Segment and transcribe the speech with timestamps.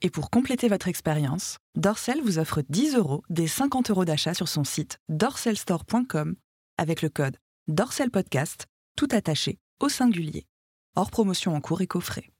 [0.00, 4.46] Et pour compléter votre expérience, Dorsel vous offre 10 euros des 50 euros d'achat sur
[4.46, 6.36] son site dorselstore.com
[6.78, 7.36] avec le code
[7.66, 8.66] DorselPodcast,
[8.96, 10.46] tout attaché au singulier.
[10.94, 12.30] Hors promotion en cours et coffret.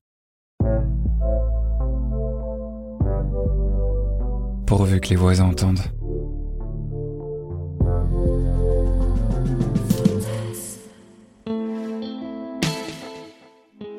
[4.67, 5.81] Pourvu que les voisins entendent.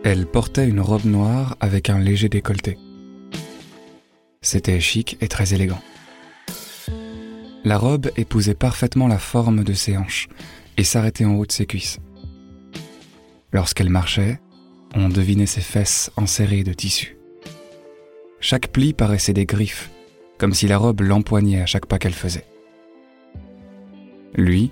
[0.03, 2.77] Elle portait une robe noire avec un léger décolleté.
[4.41, 5.81] C'était chic et très élégant.
[7.65, 10.29] La robe épousait parfaitement la forme de ses hanches
[10.77, 11.99] et s'arrêtait en haut de ses cuisses.
[13.51, 14.39] Lorsqu'elle marchait,
[14.95, 17.17] on devinait ses fesses enserrées de tissu.
[18.39, 19.89] Chaque pli paraissait des griffes,
[20.37, 22.45] comme si la robe l'empoignait à chaque pas qu'elle faisait.
[24.35, 24.71] Lui,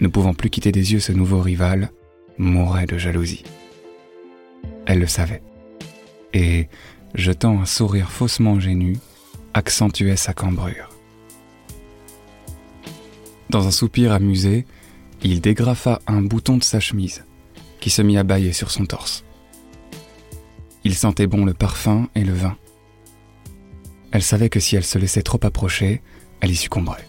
[0.00, 1.90] ne pouvant plus quitter des yeux ce nouveau rival,
[2.38, 3.42] mourait de jalousie.
[4.86, 5.42] Elle le savait.
[6.32, 6.68] Et,
[7.14, 8.98] jetant un sourire faussement gênu,
[9.54, 10.88] accentuait sa cambrure.
[13.50, 14.66] Dans un soupir amusé,
[15.22, 17.24] il dégrafa un bouton de sa chemise,
[17.80, 19.24] qui se mit à bâiller sur son torse.
[20.84, 22.56] Il sentait bon le parfum et le vin.
[24.10, 26.02] Elle savait que si elle se laissait trop approcher,
[26.40, 27.06] elle y succomberait,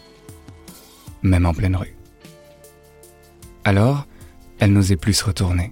[1.21, 1.95] même en pleine rue.
[3.63, 4.05] Alors,
[4.59, 5.71] elle n'osait plus se retourner.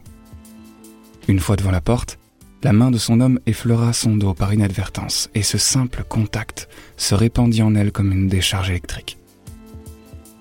[1.28, 2.18] Une fois devant la porte,
[2.64, 7.16] la main de son homme effleura son dos par inadvertance, et ce simple contact se
[7.16, 9.18] répandit en elle comme une décharge électrique.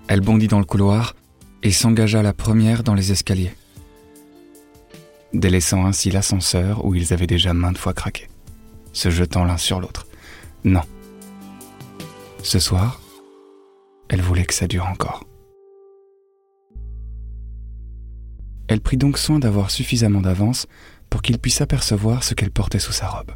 [0.08, 1.14] Elle bondit dans le couloir
[1.62, 3.54] et s'engagea la première dans les escaliers,
[5.32, 8.28] délaissant ainsi l'ascenseur où ils avaient déjà maintes fois craqué,
[8.92, 10.06] se jetant l'un sur l'autre.
[10.64, 10.82] Non.
[12.42, 13.00] Ce soir,
[14.08, 15.24] elle voulait que ça dure encore.
[18.68, 20.66] Elle prit donc soin d'avoir suffisamment d'avance
[21.10, 23.32] pour qu'il puisse apercevoir ce qu'elle portait sous sa robe.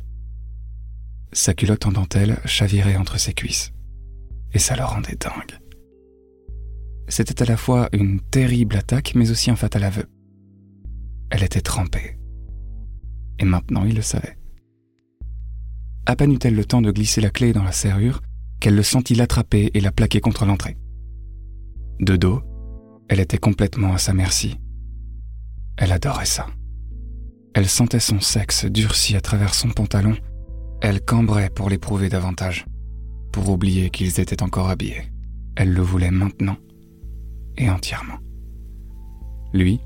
[1.32, 3.72] Sa culotte en dentelle chavirait entre ses cuisses,
[4.52, 5.58] et ça le rendait dingue.
[7.08, 10.06] C'était à la fois une terrible attaque, mais aussi un fatal aveu.
[11.30, 12.18] Elle était trempée.
[13.38, 14.38] Et maintenant il le savait.
[16.06, 18.22] À peine eut-elle le temps de glisser la clé dans la serrure
[18.60, 20.78] qu'elle le sentit l'attraper et la plaquer contre l'entrée.
[22.00, 22.42] De dos,
[23.08, 24.58] elle était complètement à sa merci,
[25.76, 26.46] elle adorait ça.
[27.54, 30.16] Elle sentait son sexe durci à travers son pantalon.
[30.80, 32.66] Elle cambrait pour l'éprouver davantage,
[33.32, 35.10] pour oublier qu'ils étaient encore habillés.
[35.56, 36.56] Elle le voulait maintenant
[37.56, 38.18] et entièrement.
[39.52, 39.80] Lui,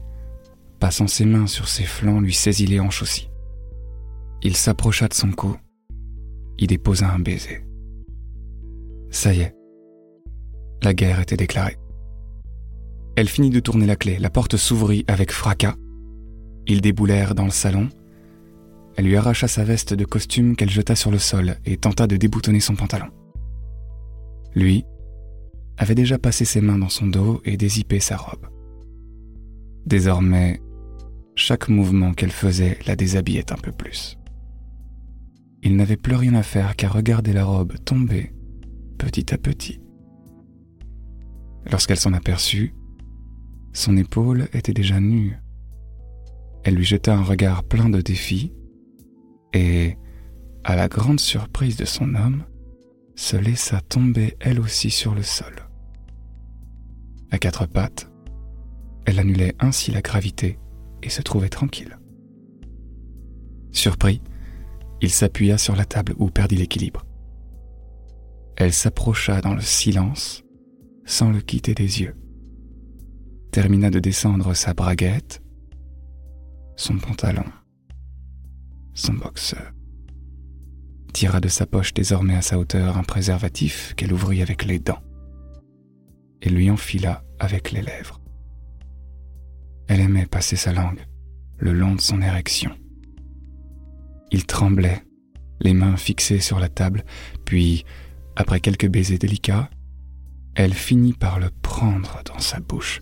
[0.81, 3.29] passant ses mains sur ses flancs, lui saisit les hanches aussi.
[4.43, 5.57] Il s'approcha de son cou,
[6.59, 7.65] y déposa un baiser.
[9.11, 9.55] Ça y est,
[10.83, 11.77] la guerre était déclarée.
[13.17, 15.75] Elle finit de tourner la clé, la porte s'ouvrit avec fracas.
[16.69, 17.89] Ils déboulèrent dans le salon.
[18.97, 22.17] Elle lui arracha sa veste de costume qu'elle jeta sur le sol et tenta de
[22.17, 23.09] déboutonner son pantalon.
[24.55, 24.85] Lui
[25.79, 28.47] avait déjà passé ses mains dans son dos et dézippé sa robe.
[29.87, 30.61] Désormais,
[31.37, 34.19] chaque mouvement qu'elle faisait la déshabillait un peu plus.
[35.63, 38.33] Il n'avait plus rien à faire qu'à regarder la robe tomber
[38.99, 39.81] petit à petit.
[41.71, 42.75] Lorsqu'elle s'en aperçut,
[43.73, 45.39] son épaule était déjà nue.
[46.65, 48.53] Elle lui jeta un regard plein de défis
[49.53, 49.97] et,
[50.65, 52.45] à la grande surprise de son homme,
[53.17, 55.55] se laissa tomber elle aussi sur le sol.
[57.31, 58.11] À quatre pattes,
[59.07, 60.59] elle annulait ainsi la gravité
[61.03, 61.99] et se trouvait tranquille.
[63.73, 64.23] Surpris,
[65.01, 67.05] il s'appuya sur la table où perdit l'équilibre.
[68.57, 70.45] Elle s'approcha dans le silence
[71.05, 72.17] sans le quitter des yeux
[73.51, 75.43] termina de descendre sa braguette,
[76.79, 77.45] son pantalon,
[78.95, 79.73] son boxeur.
[81.13, 85.03] Tira de sa poche désormais à sa hauteur un préservatif qu'elle ouvrit avec les dents
[86.41, 88.21] et lui enfila avec les lèvres.
[89.89, 91.05] Elle aimait passer sa langue
[91.59, 92.71] le long de son érection.
[94.31, 95.03] Il tremblait,
[95.61, 97.05] les mains fixées sur la table,
[97.45, 97.85] puis,
[98.37, 99.69] après quelques baisers délicats,
[100.55, 103.01] elle finit par le prendre dans sa bouche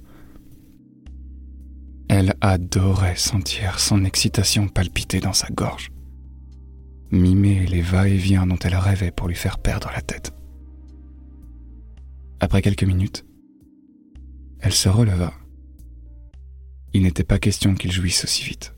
[2.09, 5.91] elle adorait sentir son excitation palpiter dans sa gorge,
[7.11, 10.33] mimer les va-et-vient dont elle rêvait pour lui faire perdre la tête.
[12.41, 13.25] Après quelques minutes,
[14.61, 15.33] elle se releva.
[16.93, 18.75] Il n'était pas question qu'il jouisse aussi vite.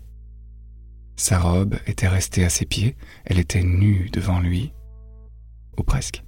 [1.17, 4.73] Sa robe était restée à ses pieds, elle était nue devant lui,
[5.77, 6.23] ou presque.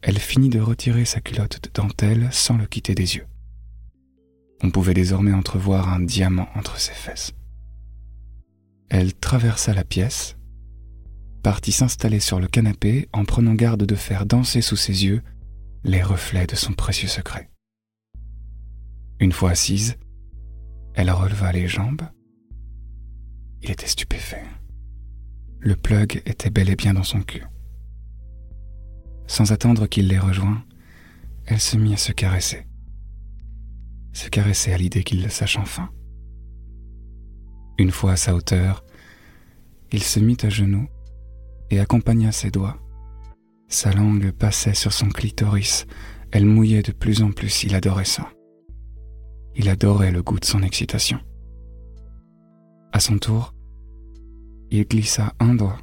[0.00, 3.26] Elle finit de retirer sa culotte de dentelle sans le quitter des yeux.
[4.62, 7.32] On pouvait désormais entrevoir un diamant entre ses fesses.
[8.88, 10.36] Elle traversa la pièce
[11.42, 15.22] partit s'installer sur le canapé en prenant garde de faire danser sous ses yeux
[15.84, 17.50] les reflets de son précieux secret.
[19.18, 19.96] Une fois assise,
[20.94, 22.02] elle releva les jambes.
[23.62, 24.44] Il était stupéfait.
[25.58, 27.44] Le plug était bel et bien dans son cul.
[29.26, 30.64] Sans attendre qu'il les rejoint,
[31.46, 32.66] elle se mit à se caresser.
[34.12, 35.90] Se caresser à l'idée qu'il le sache enfin.
[37.78, 38.84] Une fois à sa hauteur,
[39.90, 40.88] il se mit à genoux
[41.70, 42.78] et accompagna ses doigts.
[43.68, 45.86] Sa langue passait sur son clitoris,
[46.30, 48.30] elle mouillait de plus en plus, il adorait ça.
[49.54, 51.18] Il adorait le goût de son excitation.
[52.92, 53.54] À son tour,
[54.70, 55.78] il glissa un doigt,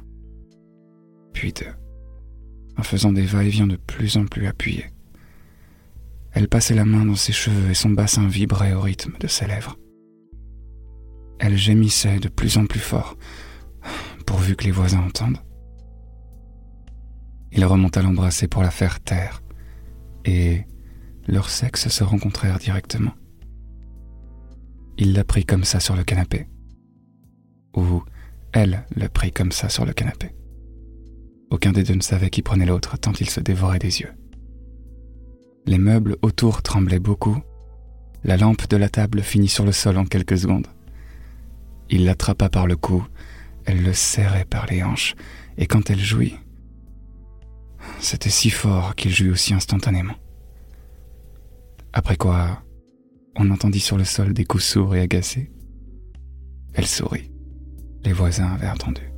[1.32, 1.72] puis deux,
[2.76, 4.86] en faisant des va-et-vient de plus en plus appuyés.
[6.32, 9.46] Elle passait la main dans ses cheveux et son bassin vibrait au rythme de ses
[9.46, 9.76] lèvres.
[11.38, 13.16] Elle gémissait de plus en plus fort,
[14.26, 15.40] pourvu que les voisins entendent.
[17.52, 19.42] Il remonta l'embrasser pour la faire taire,
[20.24, 20.64] et
[21.26, 23.12] leurs sexes se rencontrèrent directement.
[24.98, 26.46] Il la prit comme ça sur le canapé,
[27.74, 28.02] ou
[28.52, 30.34] elle le prit comme ça sur le canapé.
[31.50, 34.12] Aucun des deux ne savait qui prenait l'autre tant ils se dévoraient des yeux.
[35.66, 37.38] Les meubles autour tremblaient beaucoup.
[38.24, 40.66] La lampe de la table finit sur le sol en quelques secondes.
[41.88, 43.06] Il l'attrapa par le cou,
[43.64, 45.14] elle le serrait par les hanches,
[45.58, 46.36] et quand elle jouit,
[47.98, 50.14] c'était si fort qu'il jouit aussi instantanément.
[51.92, 52.62] Après quoi,
[53.36, 55.50] on entendit sur le sol des coups sourds et agacés.
[56.74, 57.32] Elle sourit.
[58.04, 59.09] Les voisins avaient entendu.